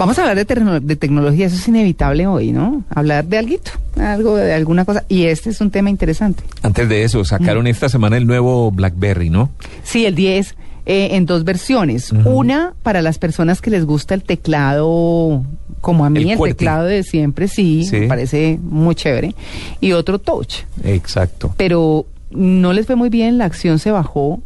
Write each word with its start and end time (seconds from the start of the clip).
Vamos 0.00 0.18
a 0.18 0.22
hablar 0.22 0.36
de, 0.36 0.46
tecno- 0.46 0.80
de 0.80 0.96
tecnología, 0.96 1.46
eso 1.46 1.56
es 1.56 1.68
inevitable 1.68 2.26
hoy, 2.26 2.52
¿no? 2.52 2.82
Hablar 2.88 3.26
de 3.26 3.36
alguito, 3.36 3.70
algo 3.98 4.34
de 4.36 4.54
alguna 4.54 4.86
cosa. 4.86 5.04
Y 5.10 5.24
este 5.24 5.50
es 5.50 5.60
un 5.60 5.70
tema 5.70 5.90
interesante. 5.90 6.42
Antes 6.62 6.88
de 6.88 7.04
eso, 7.04 7.22
sacaron 7.24 7.66
esta 7.66 7.90
semana 7.90 8.16
el 8.16 8.26
nuevo 8.26 8.70
BlackBerry, 8.72 9.28
¿no? 9.28 9.50
Sí, 9.84 10.06
el 10.06 10.14
10 10.14 10.54
eh, 10.86 11.08
en 11.12 11.26
dos 11.26 11.44
versiones. 11.44 12.12
Una 12.24 12.72
para 12.82 13.02
las 13.02 13.18
personas 13.18 13.60
que 13.60 13.68
les 13.70 13.84
gusta 13.84 14.14
el 14.14 14.22
teclado, 14.22 15.44
como 15.82 16.06
a 16.06 16.10
mí, 16.10 16.32
El 16.32 16.38
teclado 16.38 16.86
de 16.86 17.02
siempre, 17.02 17.46
sí, 17.46 17.84
Sí. 17.84 17.96
me 18.00 18.06
parece 18.08 18.58
muy 18.62 18.94
chévere. 18.94 19.34
Y 19.82 19.92
otro 19.92 20.18
touch. 20.18 20.60
Exacto. 20.82 21.52
Pero 21.58 22.06
no 22.30 22.72
les 22.72 22.86
fue 22.86 22.96
muy 22.96 23.10
bien, 23.10 23.36
la 23.36 23.44
acción 23.44 23.78
se 23.78 23.90
bajó. 23.90 24.40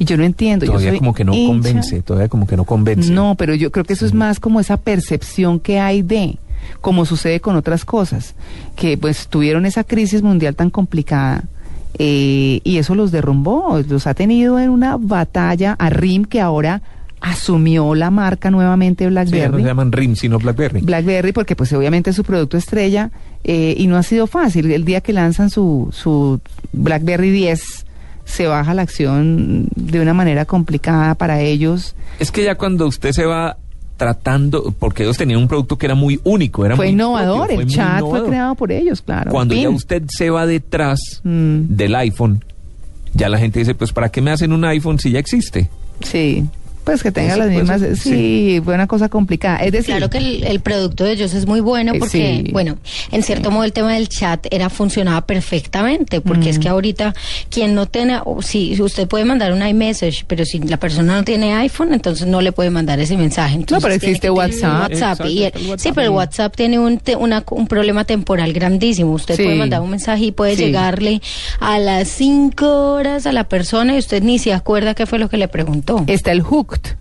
Y 0.00 0.06
yo 0.06 0.16
no 0.16 0.24
entiendo. 0.24 0.66
Todavía 0.66 0.96
como 0.98 1.14
que 1.14 1.24
no 1.24 1.32
hincha- 1.34 1.46
convence, 1.46 2.02
todavía 2.02 2.28
como 2.28 2.46
que 2.48 2.56
no 2.56 2.64
convence. 2.64 3.12
No, 3.12 3.34
pero 3.36 3.54
yo 3.54 3.70
creo 3.70 3.84
que 3.84 3.92
eso 3.92 4.04
es 4.06 4.14
más 4.14 4.40
como 4.40 4.58
esa 4.58 4.78
percepción 4.78 5.60
que 5.60 5.78
hay 5.78 6.00
de, 6.02 6.38
como 6.80 7.04
sucede 7.04 7.40
con 7.40 7.54
otras 7.54 7.84
cosas, 7.84 8.34
que 8.76 8.96
pues 8.98 9.28
tuvieron 9.28 9.66
esa 9.66 9.84
crisis 9.84 10.22
mundial 10.22 10.56
tan 10.56 10.70
complicada 10.70 11.44
eh, 11.98 12.60
y 12.64 12.78
eso 12.78 12.94
los 12.94 13.10
derrumbó, 13.12 13.78
los 13.88 14.06
ha 14.06 14.14
tenido 14.14 14.58
en 14.58 14.70
una 14.70 14.96
batalla 14.96 15.74
a 15.78 15.90
RIM 15.90 16.24
que 16.24 16.40
ahora 16.40 16.80
asumió 17.20 17.94
la 17.94 18.10
marca 18.10 18.50
nuevamente 18.50 19.04
Sí, 19.04 19.10
ya 19.10 19.10
no 19.10 19.14
BlackBerry. 19.26 19.62
se 19.62 19.68
llaman 19.68 19.92
RIM, 19.92 20.16
sino 20.16 20.38
BlackBerry. 20.38 20.80
BlackBerry 20.80 21.32
porque 21.32 21.54
pues 21.56 21.70
obviamente 21.74 22.08
es 22.10 22.16
su 22.16 22.24
producto 22.24 22.56
estrella 22.56 23.10
eh, 23.44 23.74
y 23.76 23.86
no 23.86 23.96
ha 23.98 24.02
sido 24.02 24.26
fácil. 24.26 24.70
El 24.72 24.86
día 24.86 25.02
que 25.02 25.12
lanzan 25.12 25.50
su, 25.50 25.90
su 25.92 26.40
BlackBerry 26.72 27.30
10 27.30 27.84
se 28.30 28.46
baja 28.46 28.72
la 28.74 28.82
acción 28.82 29.68
de 29.76 30.00
una 30.00 30.14
manera 30.14 30.44
complicada 30.46 31.14
para 31.14 31.40
ellos. 31.40 31.94
Es 32.18 32.30
que 32.30 32.44
ya 32.44 32.54
cuando 32.56 32.86
usted 32.86 33.12
se 33.12 33.24
va 33.26 33.56
tratando, 33.96 34.74
porque 34.78 35.02
ellos 35.02 35.18
tenían 35.18 35.40
un 35.40 35.48
producto 35.48 35.76
que 35.76 35.84
era 35.86 35.94
muy 35.94 36.18
único, 36.24 36.64
era 36.64 36.74
fue 36.74 36.86
muy 36.86 36.92
innovador, 36.94 37.38
propio, 37.48 37.60
el 37.60 37.66
muy 37.66 37.74
chat 37.74 37.98
innovador. 37.98 38.20
fue 38.20 38.28
creado 38.30 38.54
por 38.54 38.72
ellos, 38.72 39.02
claro. 39.02 39.30
Cuando 39.30 39.54
ya 39.54 39.68
usted 39.68 40.04
se 40.08 40.30
va 40.30 40.46
detrás 40.46 41.20
Mm. 41.22 41.60
del 41.76 41.94
iPhone, 41.96 42.42
ya 43.12 43.28
la 43.28 43.38
gente 43.38 43.58
dice, 43.58 43.74
pues 43.74 43.92
¿para 43.92 44.08
qué 44.08 44.22
me 44.22 44.30
hacen 44.30 44.52
un 44.52 44.64
iPhone 44.64 44.98
si 44.98 45.10
ya 45.10 45.18
existe? 45.18 45.68
Sí, 46.02 46.46
pues 46.84 47.02
que 47.02 47.12
tenga 47.12 47.36
las 47.36 47.48
mismas... 47.50 47.80
sí. 47.80 47.96
sí, 47.96 48.60
fue 48.64 48.74
una 48.74 48.86
cosa 48.86 49.08
complicada. 49.08 49.58
Es 49.58 49.72
decir, 49.72 49.94
Claro 49.96 50.10
que 50.10 50.18
el, 50.18 50.44
el 50.44 50.60
producto 50.60 51.04
de 51.04 51.12
ellos 51.12 51.34
es 51.34 51.46
muy 51.46 51.60
bueno 51.60 51.92
Eh, 51.94 51.98
porque, 51.98 52.42
sí. 52.46 52.52
bueno, 52.52 52.78
en 53.12 53.22
cierto 53.22 53.50
modo 53.50 53.64
el 53.64 53.72
tema 53.72 53.94
del 53.94 54.08
chat 54.08 54.46
era 54.50 54.70
funcionaba 54.70 55.20
perfectamente 55.26 56.20
porque 56.20 56.50
es 56.50 56.58
que 56.58 56.68
ahorita 56.68 57.14
quien 57.50 57.74
no 57.74 57.86
tiene, 57.86 58.18
o 58.24 58.42
si 58.42 58.80
usted 58.80 59.06
puede 59.08 59.24
mandar 59.24 59.52
un 59.52 59.66
iMessage, 59.66 60.24
pero 60.26 60.44
si 60.44 60.58
la 60.60 60.76
persona 60.78 61.16
no 61.16 61.24
tiene 61.24 61.54
iPhone, 61.54 61.92
entonces 61.92 62.26
no 62.26 62.40
le 62.40 62.52
puede 62.52 62.70
mandar 62.70 62.98
ese 63.00 63.16
mensaje. 63.16 63.56
Entonces 63.56 63.82
pero 63.82 63.98
tiene 63.98 64.12
existe 64.12 64.30
WhatsApp. 64.30 64.90
WhatsApp 64.90 64.90
y 64.90 64.92
Exacto, 64.94 65.24
el- 65.24 65.38
el 65.64 65.70
WhatsApp. 65.70 65.78
sí, 65.80 65.92
pero 65.94 66.02
el 66.06 66.10
WhatsApp 66.10 66.56
tiene 66.56 66.78
un, 66.78 66.98
te- 66.98 67.16
una- 67.16 67.44
un 67.50 67.66
problema 67.66 68.04
temporal 68.04 68.52
grandísimo. 68.52 69.12
Usted 69.12 69.36
Sí. 69.36 69.42
puede 69.44 69.56
mandar 69.56 69.80
un 69.80 69.90
mensaje 69.90 70.24
y 70.24 70.32
puede 70.32 70.56
Sí. 70.56 70.64
llegarle 70.64 71.20
a 71.60 71.78
las 71.78 72.08
cinco 72.08 72.92
horas 72.94 73.26
a 73.26 73.32
la 73.32 73.44
persona 73.44 73.94
y 73.94 73.98
usted 73.98 74.22
ni 74.22 74.38
se 74.38 74.52
acuerda 74.52 74.94
qué 74.94 75.06
fue 75.06 75.18
lo 75.18 75.28
que 75.28 75.36
le 75.36 75.48
preguntó. 75.48 76.04
está 76.06 76.32
el 76.32 76.40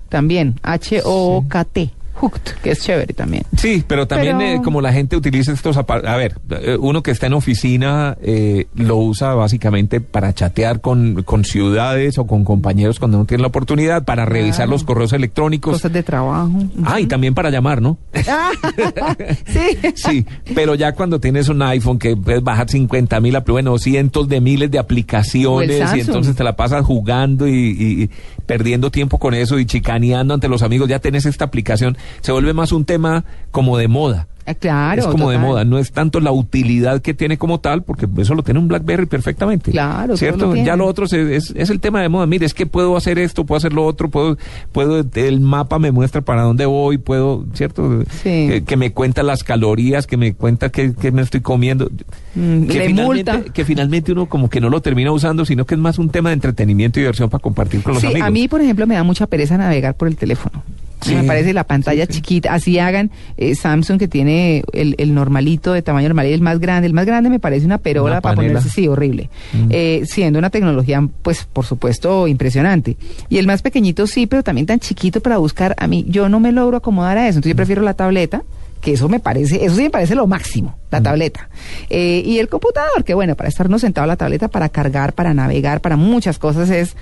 También, 0.10 0.60
H-O-K-T, 0.64 1.92
Hooked, 2.20 2.42
que 2.64 2.72
es 2.72 2.80
chévere 2.84 3.14
también. 3.14 3.44
Sí, 3.58 3.84
pero 3.88 4.08
también 4.08 4.38
Pero- 4.38 4.60
eh, 4.60 4.62
como 4.64 4.82
la 4.82 4.92
gente 4.94 5.16
utiliza 5.16 5.52
estos 5.52 5.78
aparatos, 5.78 6.10
a 6.10 6.16
ver, 6.18 6.36
eh, 6.52 6.78
uno 6.80 7.02
que 7.04 7.12
está 7.12 7.28
en 7.28 7.34
oficina 7.34 8.18
eh, 8.22 8.68
lo 8.76 8.98
usa 8.98 9.34
básicamente 9.36 10.02
para 10.02 10.34
chatear 10.34 10.82
con, 10.82 11.24
con 11.24 11.46
ciudades 11.46 12.18
o 12.18 12.28
con 12.28 12.44
compañeros 12.44 13.00
cuando 13.00 13.18
no 13.18 13.26
tiene 13.26 13.42
la 13.42 13.48
oportunidad, 13.48 14.04
para 14.04 14.26
revisar 14.26 14.60
Claro. 14.66 14.72
los 14.72 14.84
correos 14.84 15.14
electrónicos. 15.14 15.74
Cosas 15.74 15.94
de 15.94 16.04
trabajo. 16.04 16.52
Ah, 16.84 17.00
y 17.00 17.06
también 17.08 17.34
para 17.34 17.50
llamar, 17.50 17.82
¿no? 17.82 17.98
Ah, 18.28 18.52
sí. 19.48 19.78
Sí, 20.10 20.26
pero 20.56 20.76
ya 20.76 20.94
cuando 20.94 21.20
tienes 21.20 21.50
un 21.50 21.62
iPhone 21.62 22.00
que 22.00 22.16
puedes 22.16 22.44
bajar 22.44 22.70
50 22.70 23.20
mil, 23.22 23.38
bueno, 23.48 23.78
cientos 23.78 24.28
de 24.28 24.42
miles 24.42 24.72
de 24.72 24.80
aplicaciones 24.80 25.82
y 25.96 26.00
entonces 26.02 26.36
te 26.36 26.44
la 26.44 26.56
pasas 26.56 26.86
jugando 26.86 27.48
y, 27.48 27.52
y- 27.54 28.04
y 28.04 28.10
perdiendo 28.46 28.90
tiempo 28.92 29.20
con 29.20 29.34
eso 29.34 29.60
y 29.60 29.66
chicaneando 29.66 30.34
ante 30.34 30.48
los 30.48 30.64
amigos, 30.64 30.90
ya 30.90 31.00
tenés 31.00 31.26
esta 31.26 31.46
aplicación, 31.46 31.98
se 32.22 32.32
vuelve 32.32 32.54
más 32.54 32.72
un 32.72 32.86
tema 32.86 33.24
como 33.52 33.78
de 33.78 33.88
moda. 33.88 34.28
Ah, 34.46 34.56
Claro. 34.56 35.02
es 35.02 35.08
como 35.08 35.30
de 35.30 35.38
moda, 35.38 35.64
no 35.64 35.78
es 35.78 35.92
tanto 35.92 36.20
la 36.20 36.32
utilidad 36.32 37.04
que 37.04 37.14
tiene 37.14 37.38
como 37.38 37.60
tal, 37.60 37.84
porque 37.84 38.08
eso 38.18 38.34
lo 38.34 38.42
tiene 38.42 38.60
un 38.60 38.68
BlackBerry 38.68 39.06
perfectamente. 39.06 39.70
Claro, 39.70 40.18
¿cierto? 40.18 40.48
lo 40.48 40.56
ya 40.56 40.76
lo 40.76 40.88
otro 40.88 41.06
es, 41.06 41.14
es- 41.14 41.54
es 41.56 41.70
el 41.70 41.80
tema 41.80 42.02
de 42.02 42.10
moda. 42.10 42.26
Mire, 42.26 42.48
es 42.48 42.56
que 42.56 42.66
puedo 42.66 42.98
hacer 42.98 43.20
esto, 43.20 43.46
puedo 43.46 43.58
hacer 43.58 43.74
lo 43.74 43.86
otro, 43.86 44.10
puedo, 44.10 44.40
puedo, 44.72 45.06
el 45.14 45.40
mapa 45.40 45.78
me 45.78 45.92
muestra 45.92 46.22
para 46.22 46.42
dónde 46.42 46.66
voy, 46.66 46.98
puedo, 46.98 47.46
¿cierto? 47.54 48.02
Sí. 48.24 48.48
Que, 48.50 48.64
que 48.66 48.76
me 48.76 48.92
cuenta 48.92 49.22
las 49.22 49.44
calorías, 49.44 50.08
que 50.08 50.18
me 50.18 50.34
cuenta 50.34 50.70
qué, 50.70 50.96
qué 51.00 51.12
me 51.12 51.22
estoy 51.22 51.42
comiendo. 51.42 51.88
Mm, 52.34 52.64
que, 52.64 52.88
finalmente, 52.88 53.04
multa. 53.04 53.42
que 53.54 53.66
finalmente 53.66 54.12
uno 54.14 54.26
como 54.26 54.50
que 54.50 54.60
no 54.60 54.72
lo 54.72 54.82
termina 54.82 55.12
usando, 55.12 55.46
sino 55.46 55.68
que 55.68 55.76
es 55.76 55.80
más 55.80 56.00
un 56.00 56.10
tema 56.10 56.30
de 56.30 56.34
entretenimiento 56.34 56.98
y 57.00 57.04
diversión 57.04 57.30
para 57.30 57.40
compartir 57.44 57.84
con 57.84 57.94
los 57.94 58.02
Sí, 58.02 58.08
amigos. 58.08 58.28
a 58.28 58.32
mí, 58.32 58.48
por 58.48 58.62
ejemplo, 58.62 58.88
me 58.88 58.96
da 58.96 59.04
mucha 59.04 59.28
pereza 59.28 59.60
navegar 59.60 59.94
por 59.94 60.08
el 60.08 60.16
teléfono. 60.16 60.64
Sí, 61.02 61.16
me 61.16 61.24
parece 61.24 61.54
la 61.54 61.64
pantalla 61.64 62.06
sí, 62.06 62.14
sí. 62.14 62.20
chiquita. 62.20 62.54
Así 62.54 62.80
hagan 62.80 63.12
eh, 63.38 63.56
Samsung 63.56 64.00
que 64.00 64.08
tiene 64.08 64.64
el, 64.74 64.96
el 64.98 65.14
normalito 65.14 65.74
de 65.74 65.82
tamaño 65.82 66.10
normal 66.10 66.28
y 66.28 66.34
el 66.34 66.42
más 66.42 66.60
grande. 66.60 66.88
El 66.88 66.94
más 66.94 67.06
grande 67.06 67.30
me 67.30 67.40
parece 67.40 67.66
una 67.66 67.78
perola 67.78 68.16
Una 68.16 68.22
para 68.22 68.36
ponerse, 68.36 68.70
sí, 68.70 68.88
horrible. 68.88 69.30
Mm. 69.54 69.68
Eh, 69.70 70.04
siendo 70.06 70.40
una 70.40 70.50
tecnología, 70.50 71.02
pues, 71.22 71.46
por 71.52 71.66
supuesto, 71.66 72.28
impresionante. 72.28 72.98
Y 73.30 73.38
el 73.38 73.48
más 73.48 73.62
pequeñito 73.62 74.08
sí, 74.08 74.28
pero 74.28 74.44
también 74.44 74.66
tan 74.66 74.80
chiquito 74.80 75.22
para 75.22 75.38
buscar. 75.38 75.76
A 75.78 75.88
mí, 75.88 76.06
yo 76.08 76.30
no 76.30 76.40
me 76.40 76.52
logro 76.52 76.78
acomodar 76.78 77.18
a 77.18 77.28
eso. 77.28 77.38
Entonces 77.38 77.52
yo 77.52 77.56
prefiero 77.56 77.82
la 77.82 77.94
tableta 77.94 78.44
que 78.82 78.94
eso 78.94 79.10
me 79.10 79.20
parece, 79.20 79.66
eso 79.66 79.76
sí 79.76 79.84
me 79.84 79.90
parece 79.90 80.16
lo 80.16 80.26
máximo, 80.28 80.76
la 80.90 81.02
tableta. 81.02 81.50
Eh, 81.90 82.24
y 82.26 82.40
el 82.40 82.48
computador, 82.48 83.04
que 83.04 83.14
bueno, 83.14 83.36
para 83.36 83.50
estarnos 83.50 83.82
sentado 83.82 84.06
a 84.06 84.08
la 84.08 84.16
tableta, 84.16 84.48
para 84.48 84.70
cargar, 84.70 85.14
para 85.14 85.34
navegar, 85.34 85.82
para 85.82 85.98
muchas 85.98 86.40
cosas 86.40 86.70
es, 86.70 86.96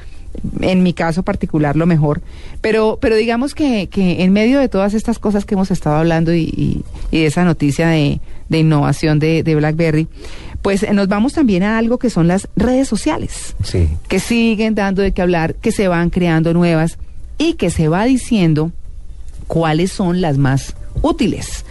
en 0.61 0.83
mi 0.83 0.93
caso 0.93 1.23
particular, 1.23 1.75
lo 1.75 1.85
mejor. 1.85 2.21
Pero, 2.61 2.97
pero 3.01 3.15
digamos 3.15 3.53
que, 3.55 3.87
que 3.87 4.23
en 4.23 4.33
medio 4.33 4.59
de 4.59 4.69
todas 4.69 4.93
estas 4.93 5.19
cosas 5.19 5.45
que 5.45 5.55
hemos 5.55 5.71
estado 5.71 5.95
hablando 5.97 6.33
y, 6.33 6.41
y- 6.43 6.83
y 7.11 7.19
de 7.21 7.25
esa 7.27 7.43
noticia 7.43 7.87
de, 7.87 8.19
de 8.49 8.59
innovación 8.59 9.19
de, 9.19 9.43
de 9.43 9.55
BlackBerry, 9.55 10.07
pues 10.61 10.85
nos 10.93 11.07
vamos 11.07 11.33
también 11.33 11.63
a 11.63 11.77
algo 11.77 11.97
que 11.99 12.09
son 12.09 12.27
las 12.27 12.47
redes 12.55 12.87
sociales 12.87 13.55
Sí. 13.63 13.87
que 14.09 14.19
siguen 14.19 14.75
dando 14.75 15.01
de 15.01 15.11
qué 15.11 15.21
hablar, 15.21 15.55
que 15.55 15.71
se 15.71 15.87
van 15.87 16.09
creando 16.09 16.53
nuevas 16.53 16.97
y 17.37 17.53
que 17.53 17.69
se 17.69 17.87
va 17.87 18.03
diciendo 18.05 18.71
cuáles 19.47 19.91
son 19.91 20.19
las 20.21 20.37
más 20.37 20.75
útiles. 21.01 21.63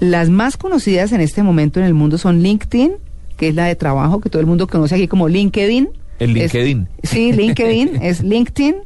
Las 0.00 0.30
más 0.30 0.56
conocidas 0.56 1.12
en 1.12 1.20
este 1.20 1.42
momento 1.42 1.78
en 1.78 1.86
el 1.86 1.94
mundo 1.94 2.18
son 2.18 2.40
LinkedIn, 2.42 2.92
que 3.36 3.48
es 3.48 3.54
la 3.54 3.66
de 3.66 3.76
trabajo 3.76 4.20
que 4.20 4.30
todo 4.30 4.40
el 4.40 4.46
mundo 4.46 4.66
conoce 4.66 4.94
aquí 4.96 5.06
como 5.06 5.28
LinkedIn. 5.28 5.88
El 6.22 6.36
Es- 6.36 6.52
LinkedIn. 6.54 6.88
sí, 7.02 7.32
LinkedIn 7.32 7.96
es 8.02 8.22
LinkedIn, 8.22 8.76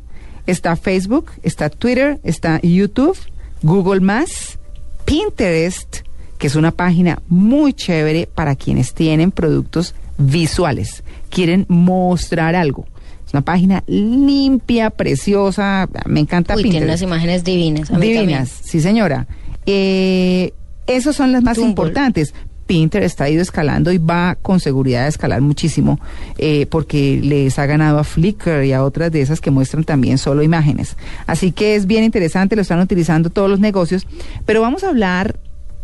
está 0.46 0.76
Facebook, 0.76 1.30
está 1.42 1.70
Twitter, 1.70 2.18
está 2.22 2.60
YouTube, 2.62 3.16
Google 3.62 4.00
Más, 4.00 4.58
Pinterest, 5.04 5.98
que 6.38 6.46
es 6.46 6.54
una 6.56 6.70
página 6.72 7.22
muy 7.28 7.72
chévere 7.72 8.28
para 8.32 8.54
quienes 8.56 8.92
tienen 8.94 9.30
productos 9.30 9.94
visuales, 10.18 11.02
quieren 11.30 11.64
mostrar 11.68 12.54
algo. 12.54 12.86
Es 13.26 13.32
una 13.32 13.42
página 13.42 13.82
limpia, 13.86 14.90
preciosa, 14.90 15.88
me 16.06 16.20
encanta 16.20 16.54
Uy, 16.54 16.62
tiene 16.62 16.78
Pinterest. 16.78 17.02
unas 17.02 17.12
imágenes 17.14 17.44
divinas. 17.44 17.90
a 17.90 17.98
mí 17.98 18.06
Divinas, 18.06 18.50
también. 18.50 18.70
sí 18.70 18.80
señora. 18.80 19.26
Eh, 19.66 20.52
esas 20.86 21.16
son 21.16 21.32
las 21.32 21.42
más 21.42 21.58
importantes. 21.58 22.34
Pinterest 22.66 23.20
ha 23.20 23.30
ido 23.30 23.42
escalando 23.42 23.92
y 23.92 23.98
va 23.98 24.36
con 24.40 24.60
seguridad 24.60 25.04
a 25.04 25.08
escalar 25.08 25.40
muchísimo 25.40 26.00
eh, 26.38 26.66
porque 26.66 27.20
les 27.22 27.58
ha 27.58 27.66
ganado 27.66 27.98
a 27.98 28.04
Flickr 28.04 28.64
y 28.64 28.72
a 28.72 28.82
otras 28.84 29.12
de 29.12 29.20
esas 29.20 29.40
que 29.40 29.50
muestran 29.50 29.84
también 29.84 30.18
solo 30.18 30.42
imágenes. 30.42 30.96
Así 31.26 31.52
que 31.52 31.76
es 31.76 31.86
bien 31.86 32.04
interesante, 32.04 32.56
lo 32.56 32.62
están 32.62 32.80
utilizando 32.80 33.30
todos 33.30 33.48
los 33.48 33.60
negocios. 33.60 34.06
Pero 34.44 34.60
vamos 34.60 34.84
a 34.84 34.88
hablar 34.88 35.36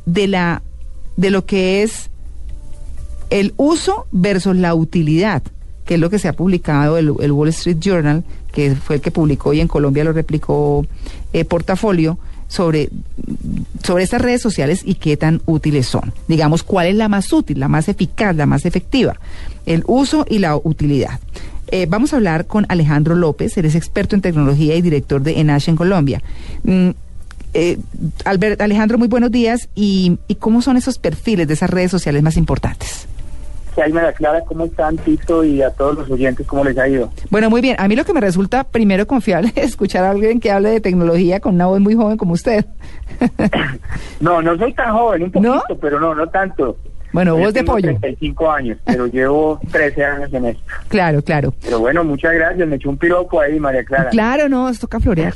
de 0.06 0.28
la 0.28 0.62
de 1.16 1.30
lo 1.30 1.44
que 1.44 1.82
es 1.82 2.10
El 3.30 3.54
uso 3.56 4.06
versus 4.12 4.56
la 4.56 4.74
utilidad, 4.74 5.42
que 5.84 5.94
es 5.94 6.00
lo 6.00 6.10
que 6.10 6.18
se 6.18 6.28
ha 6.28 6.32
publicado 6.32 6.98
el, 6.98 7.12
el 7.20 7.32
Wall 7.32 7.48
Street 7.48 7.78
Journal, 7.80 8.24
que 8.52 8.74
fue 8.74 8.96
el 8.96 9.02
que 9.02 9.10
publicó 9.10 9.52
y 9.52 9.60
en 9.60 9.68
Colombia 9.68 10.04
lo 10.04 10.12
replicó 10.12 10.86
eh, 11.32 11.44
Portafolio, 11.44 12.18
sobre, 12.52 12.90
sobre 13.82 14.04
estas 14.04 14.20
redes 14.20 14.40
sociales 14.40 14.82
y 14.84 14.94
qué 14.94 15.16
tan 15.16 15.42
útiles 15.46 15.86
son. 15.86 16.12
Digamos, 16.28 16.62
cuál 16.62 16.86
es 16.86 16.94
la 16.94 17.08
más 17.08 17.32
útil, 17.32 17.60
la 17.60 17.68
más 17.68 17.88
eficaz, 17.88 18.34
la 18.36 18.46
más 18.46 18.64
efectiva. 18.66 19.16
El 19.66 19.84
uso 19.86 20.26
y 20.28 20.38
la 20.38 20.56
utilidad. 20.56 21.20
Eh, 21.68 21.86
vamos 21.88 22.12
a 22.12 22.16
hablar 22.16 22.46
con 22.46 22.66
Alejandro 22.68 23.14
López, 23.14 23.56
eres 23.56 23.74
experto 23.74 24.14
en 24.14 24.22
tecnología 24.22 24.74
y 24.74 24.82
director 24.82 25.22
de 25.22 25.40
Enash 25.40 25.68
en 25.68 25.76
Colombia. 25.76 26.22
Mm, 26.64 26.90
eh, 27.54 27.78
Albert, 28.24 28.60
Alejandro, 28.60 28.98
muy 28.98 29.08
buenos 29.08 29.30
días. 29.30 29.68
¿Y, 29.74 30.18
¿Y 30.28 30.34
cómo 30.36 30.62
son 30.62 30.76
esos 30.76 30.98
perfiles 30.98 31.48
de 31.48 31.54
esas 31.54 31.70
redes 31.70 31.90
sociales 31.90 32.22
más 32.22 32.36
importantes? 32.36 33.06
Jaime 33.74 34.00
Clara, 34.14 34.42
¿cómo 34.42 34.64
están, 34.64 34.96
Tito, 34.98 35.44
y 35.44 35.62
a 35.62 35.70
todos 35.70 35.96
los 35.96 36.10
oyentes, 36.10 36.46
cómo 36.46 36.64
les 36.64 36.76
ha 36.78 36.88
ido? 36.88 37.10
Bueno, 37.30 37.48
muy 37.50 37.60
bien. 37.60 37.76
A 37.78 37.88
mí 37.88 37.96
lo 37.96 38.04
que 38.04 38.12
me 38.12 38.20
resulta 38.20 38.64
primero 38.64 39.06
confiable 39.06 39.52
es 39.56 39.70
escuchar 39.70 40.04
a 40.04 40.10
alguien 40.10 40.40
que 40.40 40.50
hable 40.50 40.70
de 40.70 40.80
tecnología 40.80 41.40
con 41.40 41.54
una 41.54 41.66
voz 41.66 41.80
muy 41.80 41.94
joven 41.94 42.16
como 42.16 42.34
usted. 42.34 42.64
no, 44.20 44.42
no 44.42 44.56
soy 44.56 44.72
tan 44.74 44.92
joven, 44.92 45.24
un 45.24 45.32
poquito, 45.32 45.78
pero 45.80 45.98
no, 45.98 46.14
no 46.14 46.28
tanto. 46.28 46.76
Bueno, 47.12 47.36
Yo 47.36 47.44
voz 47.44 47.54
de 47.54 47.62
pollo. 47.62 47.88
35 47.88 48.50
años, 48.50 48.78
pero 48.84 49.06
llevo 49.06 49.60
13 49.70 50.04
años 50.04 50.32
en 50.32 50.46
esto. 50.46 50.62
Claro, 50.88 51.22
claro. 51.22 51.54
Pero 51.62 51.78
bueno, 51.78 52.04
muchas 52.04 52.32
gracias, 52.32 52.66
me 52.66 52.76
echó 52.76 52.88
un 52.88 52.96
piropo 52.96 53.40
ahí, 53.40 53.60
María 53.60 53.84
Clara. 53.84 54.10
Claro, 54.10 54.48
no, 54.48 54.68
esto 54.68 54.86
toca 54.86 55.00
florear. 55.00 55.34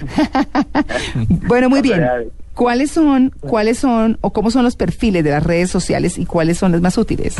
bueno, 1.47 1.69
muy 1.69 1.83
bien. 1.83 2.03
¿Cuáles 2.55 2.91
son, 2.91 3.31
cuáles 3.41 3.79
son 3.79 4.17
o 4.23 4.33
cómo 4.33 4.51
son 4.51 4.65
los 4.65 4.77
perfiles 4.77 5.23
de 5.23 5.31
las 5.31 5.45
redes 5.45 5.71
sociales 5.71 6.17
y 6.17 6.25
cuáles 6.25 6.57
son 6.57 6.73
las 6.73 6.81
más 6.81 6.97
útiles? 6.97 7.37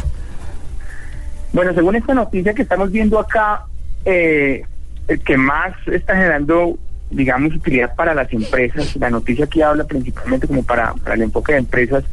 Bueno, 1.53 1.73
según 1.75 1.97
esta 1.97 2.15
noticia 2.15 2.55
que 2.55 2.63
estamos 2.63 2.91
viendo 2.93 3.19
acá, 3.19 3.65
eh, 4.05 4.63
el 5.09 5.21
que 5.21 5.37
más 5.37 5.73
está 5.91 6.15
generando, 6.15 6.79
digamos, 7.11 7.55
utilidad 7.55 7.95
para 7.95 8.15
las 8.15 8.33
empresas, 8.33 8.95
la 8.97 9.11
noticia 9.11 9.45
aquí 9.47 9.63
habla 9.63 9.85
principalmente 9.85 10.47
como 10.47 10.63
para, 10.63 10.93
para 10.95 11.15
el 11.15 11.23
enfoque 11.23 11.53
de 11.53 11.59
empresas, 11.59 12.05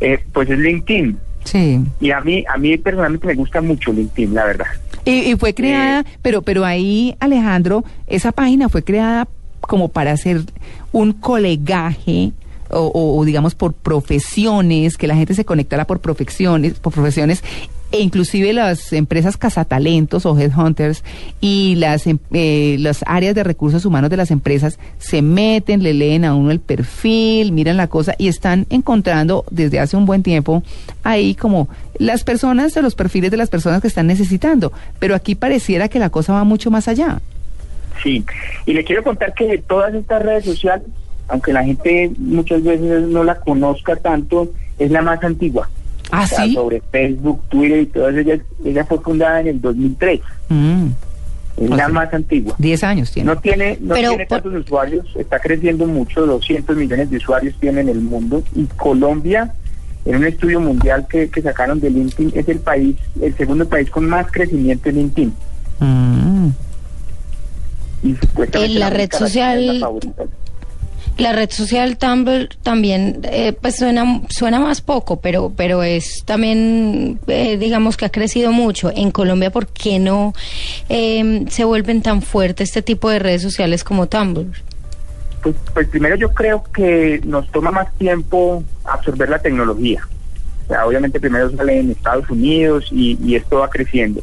eh, 0.00 0.18
pues 0.32 0.48
es 0.50 0.58
LinkedIn. 0.58 1.18
Sí. 1.44 1.80
Y 2.00 2.10
a 2.10 2.20
mí, 2.20 2.44
a 2.52 2.58
mí 2.58 2.76
personalmente 2.76 3.26
me 3.26 3.34
gusta 3.34 3.60
mucho 3.60 3.92
LinkedIn, 3.92 4.34
la 4.34 4.44
verdad. 4.44 4.66
Y, 5.04 5.30
y 5.32 5.36
fue 5.36 5.54
creada, 5.54 6.04
pero, 6.22 6.42
pero 6.42 6.64
ahí, 6.64 7.16
Alejandro, 7.20 7.84
esa 8.08 8.32
página 8.32 8.68
fue 8.68 8.82
creada 8.82 9.28
como 9.60 9.88
para 9.88 10.12
hacer 10.12 10.40
un 10.92 11.12
colegaje 11.12 12.32
o, 12.70 12.80
o- 12.80 13.18
o, 13.18 13.24
digamos 13.24 13.54
por 13.54 13.72
profesiones, 13.72 14.96
que 14.96 15.06
la 15.06 15.14
gente 15.14 15.34
se 15.34 15.44
conectara 15.44 15.84
por 15.86 16.00
profesiones, 16.00 16.74
por 16.74 16.92
profesiones, 16.92 17.42
e 17.92 18.00
inclusive 18.00 18.52
las 18.52 18.92
empresas 18.92 19.36
cazatalentos 19.36 20.26
o 20.26 20.38
headhunters 20.38 21.04
y 21.40 21.76
las 21.76 22.06
em- 22.06 22.18
eh, 22.32 22.76
las 22.80 23.04
áreas 23.06 23.34
de 23.34 23.44
recursos 23.44 23.84
humanos 23.84 24.10
de 24.10 24.16
las 24.16 24.30
empresas 24.30 24.78
se 24.98 25.22
meten, 25.22 25.82
le 25.82 25.94
leen 25.94 26.24
a 26.24 26.34
uno 26.34 26.50
el 26.50 26.60
perfil, 26.60 27.52
miran 27.52 27.76
la 27.76 27.86
cosa 27.86 28.14
y 28.18 28.28
están 28.28 28.66
encontrando 28.70 29.44
desde 29.50 29.78
hace 29.78 29.96
un 29.96 30.04
buen 30.04 30.22
tiempo 30.22 30.62
ahí 31.04 31.34
como 31.34 31.68
las 31.98 32.24
personas 32.24 32.74
de 32.74 32.82
los 32.82 32.94
perfiles 32.94 33.30
de 33.30 33.36
las 33.36 33.48
personas 33.50 33.80
que 33.80 33.88
están 33.88 34.06
necesitando, 34.06 34.72
pero 34.98 35.14
aquí 35.14 35.34
pareciera 35.34 35.88
que 35.88 35.98
la 35.98 36.10
cosa 36.10 36.32
va 36.32 36.44
mucho 36.44 36.70
más 36.70 36.88
allá. 36.88 37.20
Sí, 38.02 38.24
y 38.66 38.72
le 38.72 38.84
quiero 38.84 39.02
contar 39.02 39.32
que 39.32 39.58
todas 39.58 39.94
estas 39.94 40.22
redes 40.22 40.44
sociales, 40.44 40.86
aunque 41.28 41.52
la 41.52 41.64
gente 41.64 42.10
muchas 42.18 42.62
veces 42.62 43.08
no 43.08 43.24
la 43.24 43.36
conozca 43.36 43.96
tanto, 43.96 44.50
es 44.78 44.90
la 44.90 45.02
más 45.02 45.22
antigua. 45.24 45.70
¿Ah, 46.18 46.22
O 46.24 46.26
sea, 46.26 46.44
sí? 46.44 46.54
Sobre 46.54 46.80
Facebook, 46.90 47.42
Twitter 47.48 47.80
y 47.82 47.86
todas 47.86 48.14
ellas, 48.16 48.40
ella 48.64 48.84
fue 48.84 48.98
fundada 49.00 49.40
en 49.40 49.48
el 49.48 49.60
2003, 49.60 50.20
Mm, 50.48 50.86
es 51.58 51.66
O 51.70 51.70
la 51.70 51.76
sea, 51.76 51.88
más 51.88 52.14
antigua. 52.14 52.54
10 52.58 52.84
años 52.84 53.10
tiene. 53.12 53.26
No 53.26 53.38
tiene, 53.40 53.78
no 53.80 53.94
Pero 53.94 54.08
tiene 54.10 54.26
por- 54.26 54.40
tantos 54.42 54.60
usuarios, 54.64 55.06
está 55.16 55.38
creciendo 55.38 55.86
mucho, 55.86 56.24
200 56.26 56.76
millones 56.76 57.10
de 57.10 57.16
usuarios 57.18 57.54
tiene 57.60 57.80
en 57.82 57.88
el 57.90 58.00
mundo 58.00 58.42
y 58.54 58.64
Colombia, 58.76 59.52
en 60.04 60.16
un 60.16 60.24
estudio 60.24 60.60
mundial 60.60 61.06
que, 61.08 61.28
que 61.28 61.42
sacaron 61.42 61.80
de 61.80 61.90
LinkedIn, 61.90 62.32
es 62.34 62.48
el 62.48 62.60
país, 62.60 62.96
el 63.20 63.34
segundo 63.36 63.68
país 63.68 63.90
con 63.90 64.08
más 64.08 64.30
crecimiento 64.30 64.88
en 64.88 64.96
LinkedIn. 64.96 65.32
Mm. 65.80 66.48
Y 68.04 68.08
En 68.52 68.78
la 68.78 68.88
red 68.90 69.10
América 69.12 69.20
Latina 69.20 69.26
social- 69.26 69.80
la 71.18 71.32
red 71.32 71.50
social 71.50 71.96
Tumblr 71.96 72.48
también, 72.62 73.20
eh, 73.24 73.52
pues 73.52 73.76
suena, 73.76 74.22
suena 74.28 74.60
más 74.60 74.80
poco, 74.80 75.20
pero, 75.20 75.52
pero 75.56 75.82
es 75.82 76.22
también, 76.24 77.18
eh, 77.26 77.56
digamos 77.56 77.96
que 77.96 78.04
ha 78.04 78.10
crecido 78.10 78.52
mucho. 78.52 78.90
En 78.94 79.10
Colombia, 79.10 79.50
¿por 79.50 79.66
qué 79.66 79.98
no 79.98 80.34
eh, 80.88 81.46
se 81.48 81.64
vuelven 81.64 82.02
tan 82.02 82.22
fuertes 82.22 82.68
este 82.68 82.82
tipo 82.82 83.08
de 83.08 83.18
redes 83.18 83.42
sociales 83.42 83.82
como 83.82 84.06
Tumblr? 84.06 84.46
Pues, 85.42 85.56
pues 85.72 85.88
primero 85.88 86.16
yo 86.16 86.30
creo 86.30 86.64
que 86.74 87.20
nos 87.24 87.50
toma 87.50 87.70
más 87.70 87.92
tiempo 87.94 88.62
absorber 88.84 89.28
la 89.28 89.38
tecnología. 89.38 90.06
O 90.64 90.68
sea, 90.68 90.86
obviamente 90.86 91.20
primero 91.20 91.50
sale 91.56 91.78
en 91.78 91.92
Estados 91.92 92.28
Unidos 92.28 92.88
y, 92.90 93.16
y 93.22 93.36
esto 93.36 93.60
va 93.60 93.70
creciendo. 93.70 94.22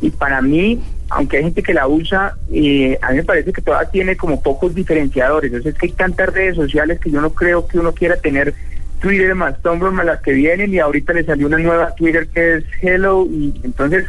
Y 0.00 0.10
para 0.10 0.40
mí, 0.42 0.80
aunque 1.10 1.38
hay 1.38 1.44
gente 1.44 1.62
que 1.62 1.74
la 1.74 1.88
usa, 1.88 2.36
eh, 2.52 2.98
a 3.02 3.10
mí 3.10 3.16
me 3.16 3.24
parece 3.24 3.52
que 3.52 3.62
todavía 3.62 3.90
tiene 3.90 4.16
como 4.16 4.40
pocos 4.42 4.74
diferenciadores. 4.74 5.50
Entonces 5.50 5.74
es 5.74 5.80
que 5.80 5.86
hay 5.86 5.92
tantas 5.92 6.32
redes 6.32 6.56
sociales 6.56 7.00
que 7.00 7.10
yo 7.10 7.20
no 7.20 7.30
creo 7.30 7.66
que 7.66 7.78
uno 7.78 7.92
quiera 7.92 8.16
tener 8.16 8.54
Twitter 9.00 9.34
más 9.34 9.60
Tumblr 9.62 9.92
más 9.92 10.06
las 10.06 10.20
que 10.20 10.32
vienen 10.32 10.74
y 10.74 10.78
ahorita 10.78 11.12
le 11.12 11.24
salió 11.24 11.46
una 11.46 11.58
nueva 11.58 11.94
Twitter 11.94 12.26
que 12.28 12.56
es 12.56 12.64
Hello 12.82 13.26
y 13.30 13.60
entonces, 13.62 14.04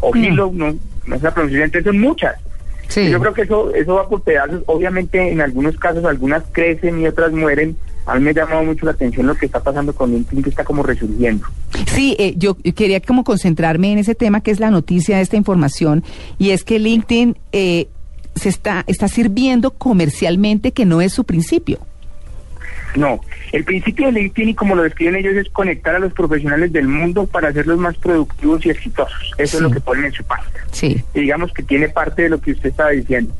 o 0.00 0.12
Mm. 0.12 0.24
Hello, 0.24 0.50
no, 0.52 0.74
no 1.06 1.16
sé 1.16 1.22
la 1.22 1.34
pronunciación, 1.34 1.64
entonces 1.64 1.84
son 1.84 2.00
muchas. 2.00 2.36
Sí. 2.88 3.10
Yo 3.10 3.20
creo 3.20 3.32
que 3.32 3.42
eso 3.42 3.74
eso 3.74 3.94
va 3.94 4.08
por 4.08 4.22
pedazos. 4.22 4.62
Obviamente, 4.66 5.30
en 5.30 5.40
algunos 5.40 5.76
casos, 5.78 6.04
algunas 6.04 6.42
crecen 6.52 7.00
y 7.00 7.06
otras 7.06 7.32
mueren. 7.32 7.76
A 8.06 8.14
mí 8.16 8.20
me 8.24 8.30
ha 8.30 8.34
llamado 8.34 8.64
mucho 8.64 8.84
la 8.86 8.92
atención 8.92 9.26
lo 9.26 9.34
que 9.36 9.46
está 9.46 9.60
pasando 9.62 9.94
con 9.94 10.10
LinkedIn, 10.10 10.42
que 10.42 10.50
está 10.50 10.64
como 10.64 10.82
resurgiendo. 10.82 11.46
Sí, 11.86 12.16
eh, 12.18 12.34
yo 12.36 12.56
quería 12.56 13.00
como 13.00 13.22
concentrarme 13.24 13.92
en 13.92 13.98
ese 13.98 14.14
tema 14.14 14.40
que 14.42 14.50
es 14.50 14.58
la 14.60 14.70
noticia 14.70 15.16
de 15.16 15.22
esta 15.22 15.36
información 15.36 16.02
y 16.38 16.50
es 16.50 16.64
que 16.64 16.78
LinkedIn 16.78 17.36
eh, 17.52 17.86
se 18.34 18.48
está 18.48 18.82
está 18.86 19.06
sirviendo 19.08 19.70
comercialmente 19.72 20.72
que 20.72 20.84
no 20.84 21.00
es 21.00 21.12
su 21.12 21.24
principio. 21.24 21.78
No, 22.94 23.20
el 23.52 23.64
principio 23.64 24.06
de 24.06 24.12
LinkedIn, 24.20 24.50
y 24.50 24.54
como 24.54 24.74
lo 24.74 24.82
describen 24.82 25.16
ellos, 25.16 25.34
es 25.36 25.48
conectar 25.50 25.94
a 25.94 25.98
los 25.98 26.12
profesionales 26.12 26.72
del 26.72 26.86
mundo 26.88 27.26
para 27.26 27.48
hacerlos 27.48 27.78
más 27.78 27.96
productivos 27.96 28.66
y 28.66 28.70
exitosos. 28.70 29.32
Eso 29.38 29.52
Sí. 29.52 29.56
es 29.56 29.62
lo 29.62 29.70
que 29.70 29.80
ponen 29.80 30.04
en 30.06 30.12
su 30.12 30.22
página. 30.24 30.58
Sí. 30.72 31.02
Y 31.14 31.20
digamos 31.20 31.52
que 31.54 31.62
tiene 31.62 31.88
parte 31.88 32.22
de 32.22 32.28
lo 32.28 32.38
que 32.40 32.52
usted 32.52 32.68
estaba 32.68 32.90
diciendo. 32.90 33.32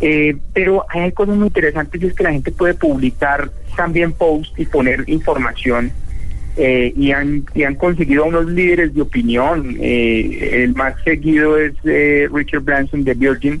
Eh, 0.00 0.36
pero 0.52 0.84
hay 0.88 1.12
cosas 1.12 1.36
muy 1.36 1.46
interesantes 1.48 2.02
es 2.02 2.14
que 2.14 2.24
la 2.24 2.32
gente 2.32 2.50
puede 2.50 2.74
publicar 2.74 3.50
también 3.76 4.12
posts 4.12 4.52
y 4.58 4.64
poner 4.66 5.04
información 5.06 5.92
eh, 6.56 6.92
y, 6.96 7.12
han, 7.12 7.44
y 7.54 7.62
han 7.62 7.76
conseguido 7.76 8.24
unos 8.24 8.46
líderes 8.46 8.94
de 8.94 9.02
opinión. 9.02 9.76
Eh, 9.80 10.62
el 10.64 10.74
más 10.74 10.94
seguido 11.04 11.56
es 11.58 11.72
eh, 11.84 12.28
Richard 12.32 12.62
Branson 12.62 13.04
de 13.04 13.14
Virgin 13.14 13.60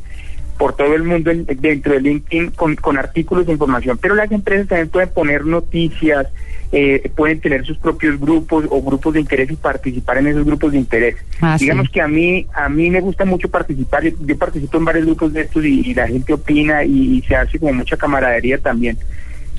por 0.58 0.76
todo 0.76 0.94
el 0.94 1.02
mundo 1.04 1.30
en- 1.30 1.46
dentro 1.46 1.94
de 1.94 2.00
LinkedIn 2.00 2.50
con, 2.50 2.76
con 2.76 2.98
artículos 2.98 3.46
de 3.46 3.52
información. 3.52 3.98
Pero 4.00 4.14
las 4.14 4.30
empresas 4.30 4.68
también 4.68 4.88
pueden 4.90 5.08
poner 5.10 5.46
noticias, 5.46 6.26
eh, 6.72 7.10
pueden 7.14 7.40
tener 7.40 7.64
sus 7.66 7.76
propios 7.76 8.18
grupos 8.18 8.64
o 8.70 8.82
grupos 8.82 9.14
de 9.14 9.20
interés 9.20 9.50
y 9.50 9.56
participar 9.56 10.18
en 10.18 10.28
esos 10.28 10.44
grupos 10.44 10.72
de 10.72 10.78
interés. 10.78 11.16
Ah, 11.40 11.58
sí. 11.58 11.66
Digamos 11.66 11.88
que 11.90 12.00
a 12.00 12.08
mí 12.08 12.46
a 12.54 12.68
mí 12.68 12.90
me 12.90 13.00
gusta 13.00 13.24
mucho 13.24 13.48
participar. 13.48 14.02
Yo, 14.02 14.10
yo 14.20 14.38
participo 14.38 14.78
en 14.78 14.84
varios 14.86 15.04
grupos 15.04 15.32
de 15.32 15.42
estos 15.42 15.64
y, 15.64 15.90
y 15.90 15.94
la 15.94 16.08
gente 16.08 16.32
opina 16.32 16.82
y, 16.84 17.18
y 17.18 17.22
se 17.22 17.36
hace 17.36 17.58
como 17.58 17.74
mucha 17.74 17.96
camaradería 17.96 18.58
también 18.58 18.96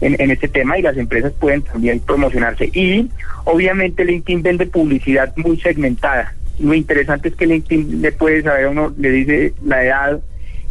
en, 0.02 0.20
en 0.20 0.32
este 0.32 0.48
tema 0.48 0.78
y 0.78 0.82
las 0.82 0.98
empresas 0.98 1.32
pueden 1.40 1.62
también 1.62 2.00
promocionarse. 2.00 2.66
Y 2.74 3.10
obviamente 3.46 4.04
LinkedIn 4.04 4.42
vende 4.42 4.66
publicidad 4.66 5.34
muy 5.38 5.60
segmentada. 5.60 6.34
Lo 6.60 6.74
interesante 6.74 7.30
es 7.30 7.36
que 7.36 7.48
LinkedIn 7.48 8.02
le 8.02 8.12
puede 8.12 8.42
saber 8.44 8.66
a 8.66 8.70
uno, 8.70 8.94
le 8.98 9.10
dice 9.10 9.54
la 9.64 9.84
edad, 9.84 10.20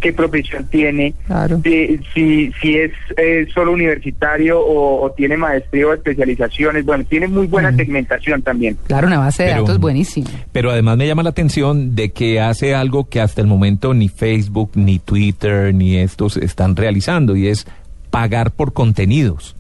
qué 0.03 0.13
profesión 0.13 0.67
tiene, 0.67 1.15
Claro. 1.27 1.61
si, 1.65 1.99
si, 2.13 2.53
si 2.61 2.77
es 2.77 2.91
eh, 3.17 3.47
solo 3.55 3.73
universitario 3.73 4.61
o, 4.61 5.03
o 5.05 5.11
tiene 5.13 5.37
maestría 5.37 5.87
o 5.87 5.95
especializaciones. 5.95 6.85
Bueno, 6.85 7.05
tiene 7.05 7.29
muy 7.29 7.47
buena 7.47 7.75
segmentación 7.75 8.43
también. 8.43 8.77
Claro, 8.89 9.07
una 9.07 9.19
base 9.19 9.45
de 9.45 9.51
Pero- 9.51 9.63
datos 9.63 9.79
buenísima. 9.79 10.29
Pero 10.53 10.71
además 10.71 10.97
me 10.99 11.07
llama 11.07 11.23
la 11.23 11.31
atención 11.31 11.95
de 11.95 12.11
que 12.13 12.41
hace 12.41 12.75
algo 12.75 13.09
que 13.09 13.21
hasta 13.21 13.41
el 13.41 13.47
momento 13.47 13.95
ni 13.95 14.09
Facebook, 14.09 14.73
ni 14.75 14.99
Twitter, 14.99 15.73
ni 15.75 15.97
estos 15.97 16.37
están 16.37 16.77
realizando 16.77 17.37
y 17.37 17.47
es 17.49 17.67
pagar 18.11 18.51
por 18.51 18.73
contenidos. 18.73 19.57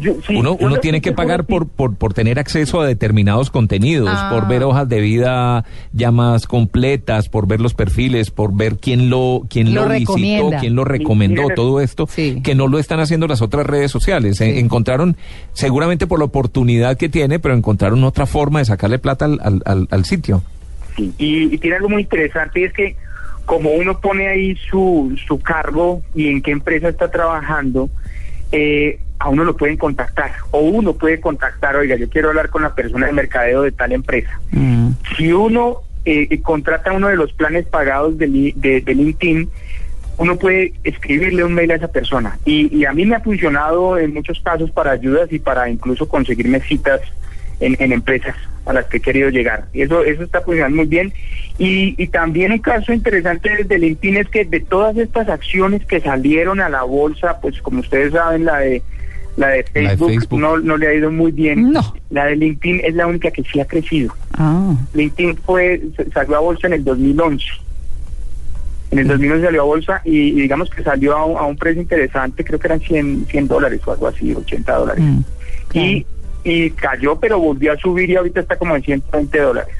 Yo- 0.00 0.14
sí, 0.26 0.34
uno 0.34 0.50
yo 0.58 0.66
uno 0.66 0.76
lo 0.76 0.80
tiene 0.80 1.00
que 1.00 1.12
pagar 1.12 1.44
por, 1.44 1.68
por, 1.68 1.94
por 1.96 2.14
tener 2.14 2.38
acceso 2.38 2.80
a 2.80 2.86
determinados 2.86 3.50
contenidos, 3.50 4.08
Ah. 4.12 4.30
por 4.32 4.48
ver 4.48 4.62
hojas 4.64 4.88
de 4.88 5.00
vida 5.00 5.64
ya 5.92 6.10
más 6.10 6.46
completas, 6.46 7.28
por 7.28 7.46
ver 7.46 7.60
los 7.60 7.74
perfiles, 7.74 8.30
por 8.30 8.54
ver 8.56 8.76
quién 8.76 9.10
lo, 9.10 9.42
quién 9.48 9.74
Lo 9.74 9.86
lo, 9.86 9.94
visitó, 9.94 10.50
quién 10.60 10.74
lo 10.74 10.84
recomendó, 10.84 11.48
todo 11.54 11.80
esto, 11.80 12.06
Sí. 12.10 12.40
que 12.42 12.54
no 12.54 12.66
lo 12.68 12.78
están 12.78 13.00
haciendo 13.00 13.26
las 13.26 13.42
otras 13.42 13.66
redes 13.66 13.90
sociales. 13.90 14.40
Eh, 14.40 14.58
encontraron, 14.58 15.16
seguramente 15.52 16.06
por 16.06 16.18
la 16.18 16.24
oportunidad 16.24 16.96
que 16.96 17.08
tiene, 17.08 17.38
pero 17.38 17.54
encontraron 17.54 18.02
otra 18.04 18.26
forma 18.26 18.60
de 18.60 18.64
sacarle 18.64 18.98
plata 18.98 19.26
al, 19.26 19.38
al, 19.42 19.62
al- 19.64 19.88
al 19.90 20.04
sitio. 20.04 20.42
Sí, 20.96 21.12
y, 21.18 21.54
y 21.54 21.58
tiene 21.58 21.76
algo 21.76 21.88
muy 21.88 22.02
interesante 22.02 22.60
y 22.60 22.64
es 22.64 22.72
que 22.72 22.96
como 23.44 23.70
uno 23.70 23.98
pone 24.00 24.28
ahí 24.28 24.56
su, 24.70 25.16
su 25.26 25.40
cargo 25.40 26.02
y 26.14 26.28
en 26.28 26.40
qué 26.42 26.52
empresa 26.52 26.88
está 26.88 27.10
trabajando, 27.10 27.90
eh, 28.52 28.98
a 29.20 29.28
uno 29.28 29.44
lo 29.44 29.54
pueden 29.54 29.76
contactar 29.76 30.32
o 30.50 30.60
uno 30.60 30.94
puede 30.94 31.20
contactar, 31.20 31.76
oiga, 31.76 31.94
yo 31.94 32.08
quiero 32.08 32.30
hablar 32.30 32.48
con 32.48 32.62
la 32.62 32.74
persona 32.74 33.06
de 33.06 33.12
mercadeo 33.12 33.62
de 33.62 33.70
tal 33.70 33.92
empresa. 33.92 34.40
Mm. 34.50 34.92
Si 35.16 35.30
uno 35.30 35.82
eh, 36.06 36.40
contrata 36.40 36.92
uno 36.92 37.08
de 37.08 37.16
los 37.16 37.32
planes 37.34 37.66
pagados 37.66 38.16
de, 38.16 38.52
de, 38.56 38.80
de 38.80 38.94
LinkedIn, 38.94 39.48
uno 40.16 40.36
puede 40.36 40.72
escribirle 40.84 41.44
un 41.44 41.52
mail 41.52 41.70
a 41.70 41.74
esa 41.76 41.88
persona. 41.88 42.38
Y, 42.46 42.74
y 42.74 42.86
a 42.86 42.92
mí 42.92 43.04
me 43.04 43.16
ha 43.16 43.20
funcionado 43.20 43.98
en 43.98 44.14
muchos 44.14 44.40
casos 44.40 44.70
para 44.70 44.92
ayudas 44.92 45.30
y 45.30 45.38
para 45.38 45.68
incluso 45.68 46.08
conseguirme 46.08 46.60
citas 46.60 47.02
en, 47.60 47.76
en 47.78 47.92
empresas 47.92 48.36
a 48.64 48.72
las 48.72 48.86
que 48.86 48.96
he 48.96 49.00
querido 49.00 49.28
llegar. 49.28 49.66
Y 49.74 49.82
eso, 49.82 50.02
eso 50.02 50.22
está 50.22 50.40
funcionando 50.40 50.76
muy 50.76 50.86
bien. 50.86 51.12
Y, 51.58 51.94
y 52.02 52.06
también 52.08 52.52
un 52.52 52.58
caso 52.58 52.94
interesante 52.94 53.50
desde 53.50 53.78
LinkedIn 53.78 54.16
es 54.16 54.28
que 54.28 54.46
de 54.46 54.60
todas 54.60 54.96
estas 54.96 55.28
acciones 55.28 55.84
que 55.84 56.00
salieron 56.00 56.60
a 56.60 56.70
la 56.70 56.84
bolsa, 56.84 57.38
pues 57.40 57.60
como 57.60 57.80
ustedes 57.80 58.12
saben, 58.12 58.46
la 58.46 58.60
de 58.60 58.82
la 59.40 59.48
de 59.48 59.64
La 59.74 59.90
de 59.90 59.96
Facebook. 59.96 60.38
No, 60.38 60.58
no 60.58 60.76
le 60.76 60.86
ha 60.86 60.94
ido 60.94 61.10
muy 61.10 61.32
bien. 61.32 61.72
No. 61.72 61.94
La 62.10 62.26
de 62.26 62.36
LinkedIn 62.36 62.82
es 62.84 62.94
la 62.94 63.06
única 63.06 63.30
que 63.30 63.42
sí 63.42 63.58
ha 63.58 63.64
crecido. 63.64 64.14
Ah. 64.34 64.74
LinkedIn 64.92 65.36
fue, 65.38 65.80
salió 66.12 66.36
a 66.36 66.40
bolsa 66.40 66.66
en 66.66 66.74
el 66.74 66.84
2011. 66.84 67.44
En 68.90 68.98
el 68.98 69.08
2011 69.08 69.44
salió 69.46 69.62
a 69.62 69.64
bolsa 69.64 70.02
y, 70.04 70.18
y 70.18 70.40
digamos 70.42 70.68
que 70.68 70.82
salió 70.82 71.16
a 71.16 71.24
un, 71.24 71.38
a 71.38 71.42
un 71.42 71.56
precio 71.56 71.80
interesante, 71.80 72.44
creo 72.44 72.58
que 72.58 72.66
eran 72.66 72.80
100, 72.80 73.26
100 73.30 73.48
dólares 73.48 73.80
o 73.86 73.92
algo 73.92 74.08
así, 74.08 74.34
80 74.34 74.74
dólares. 74.74 75.04
Mm. 75.04 75.20
Y, 75.72 76.06
y 76.44 76.70
cayó, 76.70 77.16
pero 77.16 77.38
volvió 77.38 77.72
a 77.72 77.76
subir 77.76 78.10
y 78.10 78.16
ahorita 78.16 78.40
está 78.40 78.56
como 78.56 78.76
en 78.76 78.82
120 78.82 79.40
dólares. 79.40 79.74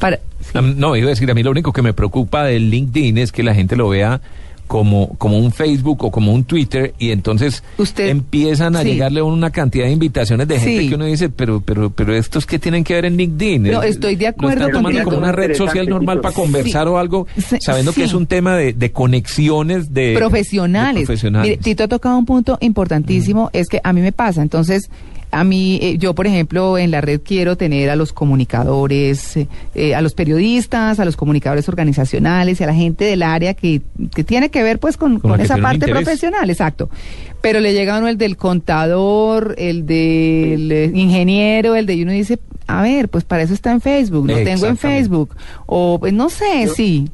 Para, 0.00 0.18
No, 0.54 0.96
iba 0.96 1.06
a 1.06 1.10
decir, 1.10 1.30
a 1.30 1.34
mí 1.34 1.42
lo 1.42 1.50
único 1.50 1.72
que 1.72 1.82
me 1.82 1.94
preocupa 1.94 2.44
del 2.44 2.68
LinkedIn 2.68 3.16
es 3.18 3.32
que 3.32 3.42
la 3.42 3.54
gente 3.54 3.74
lo 3.76 3.88
vea 3.88 4.20
como, 4.68 5.16
como 5.18 5.38
un 5.38 5.50
Facebook 5.50 6.04
o 6.04 6.10
como 6.12 6.32
un 6.32 6.44
Twitter 6.44 6.94
y 6.98 7.10
entonces 7.10 7.64
Usted- 7.78 8.08
empiezan 8.08 8.76
a 8.76 8.82
sí. 8.82 8.90
llegarle 8.92 9.22
una 9.22 9.50
cantidad 9.50 9.86
de 9.86 9.90
invitaciones 9.92 10.46
de 10.46 10.60
gente 10.60 10.82
Sí. 10.82 10.88
que 10.90 10.94
uno 10.94 11.06
dice, 11.06 11.28
pero, 11.30 11.60
pero, 11.60 11.90
pero 11.90 12.14
estos 12.14 12.46
que 12.46 12.60
tienen 12.60 12.84
que 12.84 12.94
ver 12.94 13.06
en 13.06 13.16
LinkedIn. 13.16 13.62
No, 13.64 13.82
estoy 13.82 14.14
de 14.14 14.28
acuerdo 14.28 14.66
están 14.66 14.72
tomando 14.82 15.02
como 15.02 15.18
una 15.18 15.32
red 15.32 15.56
social 15.56 15.88
normal 15.88 16.20
para 16.20 16.34
conversar 16.34 16.86
Sí. 16.86 16.92
o 16.92 16.98
algo, 16.98 17.26
Sí, 17.36 17.56
sabiendo 17.60 17.92
que 17.92 18.04
es 18.04 18.14
un 18.14 18.26
tema 18.26 18.54
de, 18.56 18.72
de 18.74 18.92
conexiones 18.92 19.92
de 19.92 20.14
profesionales. 20.16 21.00
de 21.02 21.06
profesionales. 21.06 21.50
Mire, 21.50 21.62
Tito 21.62 21.84
ha 21.84 21.88
tocado 21.88 22.16
un 22.18 22.26
punto 22.26 22.58
importantísimo, 22.60 23.50
es 23.52 23.68
que 23.68 23.80
a 23.82 23.92
mí 23.92 24.00
me 24.02 24.12
pasa, 24.12 24.42
entonces, 24.42 24.90
a 25.30 25.44
mí, 25.44 25.78
eh, 25.82 25.98
yo 25.98 26.14
por 26.14 26.26
ejemplo, 26.26 26.78
en 26.78 26.90
la 26.90 27.00
red 27.00 27.20
quiero 27.22 27.56
tener 27.56 27.90
a 27.90 27.96
los 27.96 28.12
comunicadores, 28.12 29.36
eh, 29.36 29.48
eh, 29.74 29.94
a 29.94 30.00
los 30.00 30.14
periodistas, 30.14 31.00
a 31.00 31.04
los 31.04 31.16
comunicadores 31.16 31.68
organizacionales 31.68 32.60
y 32.60 32.64
a 32.64 32.66
la 32.66 32.74
gente 32.74 33.04
del 33.04 33.22
área 33.22 33.54
que, 33.54 33.82
que 34.14 34.24
tiene 34.24 34.50
que 34.50 34.62
ver 34.62 34.78
pues 34.78 34.96
con, 34.96 35.20
Con 35.20 35.40
esa 35.40 35.58
parte 35.58 35.86
profesional, 35.88 36.48
exacto. 36.50 36.88
Pero 37.40 37.60
le 37.60 37.72
llega 37.72 37.96
a 37.96 37.98
uno 37.98 38.08
el 38.08 38.18
del 38.18 38.36
contador, 38.36 39.54
el 39.58 39.86
del 39.86 40.72
eh, 40.72 40.90
ingeniero, 40.94 41.76
el 41.76 41.86
de 41.86 41.94
y 41.94 42.02
uno 42.02 42.12
dice, 42.12 42.38
a 42.66 42.82
ver, 42.82 43.08
pues 43.08 43.24
para 43.24 43.42
eso 43.42 43.54
está 43.54 43.70
en 43.72 43.80
Facebook, 43.80 44.26
lo 44.26 44.36
tengo 44.42 44.66
en. 44.66 44.76
Facebook, 44.76 45.34
o 45.66 45.98
pues 46.00 46.12
no 46.12 46.30
sé, 46.30 46.66
Yo- 46.66 46.74
sí. 46.74 47.08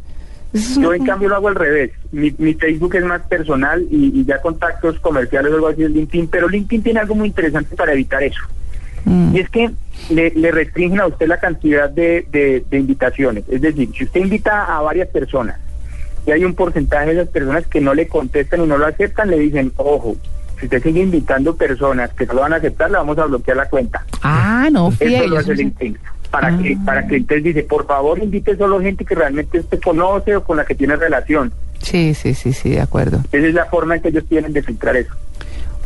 Eso 0.54 0.80
Yo 0.80 0.94
en 0.94 1.04
cambio 1.04 1.28
lo 1.28 1.34
hago 1.36 1.48
al 1.48 1.56
revés. 1.56 1.90
Mi, 2.12 2.34
mi 2.38 2.54
Facebook 2.54 2.94
es 2.94 3.04
más 3.04 3.20
personal 3.22 3.84
y, 3.90 4.20
y 4.20 4.24
ya 4.24 4.40
contactos 4.40 4.98
comerciales 5.00 5.50
o 5.52 5.56
algo 5.56 5.68
así 5.68 5.82
es 5.82 5.90
LinkedIn, 5.90 6.28
pero 6.28 6.48
LinkedIn 6.48 6.82
tiene 6.82 7.00
algo 7.00 7.14
muy 7.16 7.28
interesante 7.28 7.74
para 7.76 7.92
evitar 7.92 8.22
eso. 8.22 8.40
Mm. 9.04 9.34
Y 9.36 9.40
es 9.40 9.50
que 9.50 9.70
le, 10.10 10.30
le 10.30 10.50
restringen 10.52 11.00
a 11.00 11.06
usted 11.08 11.26
la 11.26 11.38
cantidad 11.40 11.90
de, 11.90 12.26
de- 12.30 12.64
de 12.70 12.78
invitaciones. 12.78 13.44
Es 13.50 13.60
decir, 13.60 13.90
si 13.96 14.04
usted 14.04 14.20
invita 14.20 14.64
a 14.64 14.80
varias 14.80 15.08
personas 15.08 15.58
y 16.26 16.30
hay 16.30 16.44
un 16.44 16.54
porcentaje 16.54 17.06
de 17.08 17.12
esas 17.20 17.28
personas 17.28 17.66
que 17.66 17.80
no 17.80 17.92
le 17.92 18.06
contestan 18.08 18.62
y 18.62 18.66
no 18.66 18.78
lo 18.78 18.86
aceptan, 18.86 19.28
le 19.30 19.38
dicen, 19.38 19.72
ojo, 19.76 20.16
si 20.60 20.66
usted 20.66 20.82
sigue 20.84 21.00
invitando 21.02 21.56
personas 21.56 22.12
que 22.14 22.24
no 22.26 22.34
lo 22.34 22.40
van 22.42 22.52
a 22.52 22.56
aceptar, 22.56 22.90
le 22.90 22.96
vamos 22.96 23.18
a 23.18 23.26
bloquear 23.26 23.56
la 23.56 23.68
cuenta. 23.68 24.04
Ah, 24.22 24.68
no, 24.72 24.88
Eso 24.88 24.98
fiel. 24.98 25.30
lo 25.30 25.36
hace 25.38 25.52
eso. 25.52 25.60
LinkedIn. 25.62 25.98
Para 26.34 26.48
Ah. 26.48 26.58
que, 26.60 26.76
para 26.84 27.06
que 27.06 27.16
entonces 27.16 27.44
dice, 27.44 27.62
por 27.62 27.86
favor 27.86 28.18
invite 28.20 28.56
solo 28.56 28.80
gente 28.80 29.04
que 29.04 29.14
realmente 29.14 29.60
usted 29.60 29.80
conoce 29.80 30.34
o 30.34 30.42
con 30.42 30.56
la 30.56 30.64
que 30.64 30.74
tiene 30.74 30.96
relación. 30.96 31.52
Sí, 31.80 32.12
sí, 32.14 32.34
sí, 32.34 32.52
sí, 32.52 32.70
de 32.70 32.80
acuerdo. 32.80 33.20
Esa 33.30 33.46
es 33.46 33.54
la 33.54 33.66
forma 33.66 33.94
en 33.94 34.02
que 34.02 34.08
ellos 34.08 34.24
tienen 34.28 34.52
de 34.52 34.60
filtrar 34.62 34.96
eso. 34.96 35.14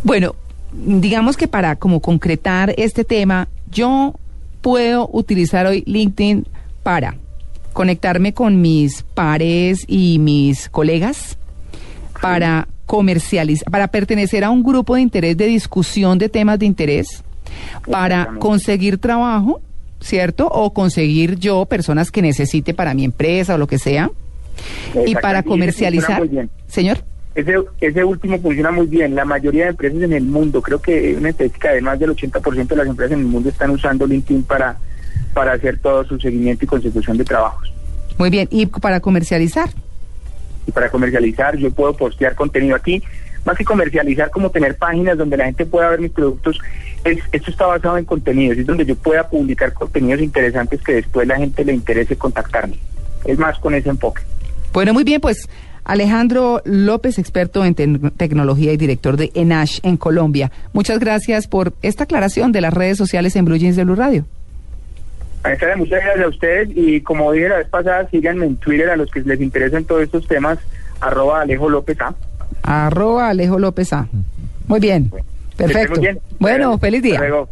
Bueno, 0.02 0.34
digamos 0.72 1.36
que 1.36 1.48
para 1.48 1.76
como 1.76 2.00
concretar 2.00 2.72
este 2.78 3.04
tema, 3.04 3.48
yo 3.70 4.14
puedo 4.62 5.10
utilizar 5.12 5.66
hoy 5.66 5.82
LinkedIn 5.86 6.46
para 6.82 7.16
conectarme 7.74 8.32
con 8.32 8.62
mis 8.62 9.02
pares 9.02 9.84
y 9.86 10.18
mis 10.18 10.70
colegas, 10.70 11.36
para 12.22 12.68
comercializar, 12.86 13.70
para 13.70 13.88
pertenecer 13.88 14.44
a 14.44 14.50
un 14.50 14.62
grupo 14.62 14.94
de 14.94 15.02
interés 15.02 15.36
de 15.36 15.44
discusión 15.46 16.18
de 16.18 16.30
temas 16.30 16.58
de 16.58 16.64
interés, 16.64 17.22
para 17.90 18.30
conseguir 18.38 18.96
trabajo, 18.96 19.60
¿cierto? 20.00 20.48
O 20.48 20.72
conseguir 20.72 21.36
yo 21.38 21.66
personas 21.66 22.10
que 22.10 22.22
necesite 22.22 22.74
para 22.74 22.94
mi 22.94 23.04
empresa 23.04 23.54
o 23.54 23.58
lo 23.58 23.66
que 23.66 23.78
sea, 23.78 24.10
y 25.06 25.14
para 25.14 25.42
comercializar. 25.42 26.18
muy 26.18 26.28
bien. 26.28 26.50
Señor. 26.66 26.98
Ese, 27.34 27.54
ese 27.80 28.02
último 28.02 28.38
funciona 28.40 28.72
muy 28.72 28.86
bien. 28.86 29.14
La 29.14 29.24
mayoría 29.24 29.64
de 29.64 29.70
empresas 29.70 30.02
en 30.02 30.12
el 30.12 30.24
mundo, 30.24 30.60
creo 30.60 30.80
que 30.80 31.14
una 31.16 31.28
estadística 31.28 31.72
de 31.72 31.80
más 31.80 31.98
del 31.98 32.10
80% 32.10 32.66
de 32.66 32.76
las 32.76 32.86
empresas 32.86 33.12
en 33.12 33.20
el 33.20 33.26
mundo 33.26 33.48
están 33.48 33.70
usando 33.70 34.06
LinkedIn 34.06 34.42
para, 34.42 34.76
para 35.34 35.52
hacer 35.52 35.78
todo 35.78 36.04
su 36.04 36.18
seguimiento 36.18 36.64
y 36.64 36.68
consecución 36.68 37.16
de 37.16 37.24
trabajos. 37.24 37.72
Muy 38.18 38.30
bien, 38.30 38.48
y 38.50 38.66
para 38.66 38.98
comercializar. 38.98 39.70
Y 40.66 40.72
para 40.72 40.90
comercializar, 40.90 41.56
yo 41.56 41.70
puedo 41.70 41.94
postear 41.94 42.34
contenido 42.34 42.74
aquí. 42.74 43.02
Más 43.44 43.56
que 43.56 43.64
comercializar, 43.64 44.30
como 44.30 44.50
tener 44.50 44.76
páginas 44.76 45.16
donde 45.16 45.36
la 45.36 45.44
gente 45.44 45.64
pueda 45.64 45.90
ver 45.90 46.00
mis 46.00 46.10
productos, 46.10 46.58
es, 47.04 47.18
esto 47.32 47.50
está 47.50 47.66
basado 47.66 47.96
en 47.98 48.04
contenidos, 48.04 48.58
es 48.58 48.66
donde 48.66 48.84
yo 48.84 48.96
pueda 48.96 49.28
publicar 49.28 49.72
contenidos 49.72 50.20
interesantes 50.20 50.80
que 50.82 50.94
después 50.94 51.26
la 51.26 51.36
gente 51.36 51.64
le 51.64 51.72
interese 51.74 52.16
contactarme. 52.16 52.76
Es 53.24 53.38
más 53.38 53.58
con 53.58 53.74
ese 53.74 53.88
enfoque. 53.88 54.22
Bueno, 54.72 54.92
muy 54.92 55.04
bien, 55.04 55.20
pues 55.20 55.48
Alejandro 55.84 56.60
López, 56.64 57.18
experto 57.18 57.64
en 57.64 57.74
tec- 57.74 58.12
tecnología 58.16 58.72
y 58.72 58.76
director 58.76 59.16
de 59.16 59.30
ENASH 59.34 59.80
en 59.82 59.96
Colombia. 59.96 60.52
Muchas 60.72 60.98
gracias 60.98 61.46
por 61.46 61.72
esta 61.82 62.04
aclaración 62.04 62.52
de 62.52 62.60
las 62.60 62.74
redes 62.74 62.98
sociales 62.98 63.34
en 63.36 63.44
Blue 63.46 63.56
Jeans 63.56 63.76
de 63.76 63.84
Blue 63.84 63.94
Radio. 63.94 64.24
Muchas 65.76 66.02
gracias 66.04 66.24
a 66.24 66.28
ustedes 66.28 66.68
y 66.74 67.00
como 67.00 67.32
dije 67.32 67.48
la 67.48 67.56
vez 67.58 67.68
pasada, 67.68 68.06
síganme 68.10 68.44
en 68.44 68.56
Twitter 68.56 68.90
a 68.90 68.96
los 68.96 69.10
que 69.10 69.20
les 69.20 69.40
interesan 69.40 69.84
todos 69.84 70.02
estos 70.02 70.26
temas, 70.26 70.58
arroba 71.00 71.40
Alejo 71.40 71.70
López 71.70 71.98
A. 72.02 72.14
Arroba 72.62 73.30
Alejo 73.30 73.58
López 73.58 73.92
A. 73.94 74.08
Muy 74.66 74.80
bien, 74.80 75.10
perfecto. 75.66 76.00
bien. 76.00 76.20
Bueno, 76.38 76.78
feliz 76.78 77.02
día. 77.02 77.14
Hasta 77.14 77.28
luego. 77.28 77.50